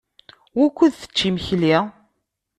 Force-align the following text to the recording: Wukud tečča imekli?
Wukud 0.57 0.91
tečča 0.99 1.23
imekli? 1.29 1.75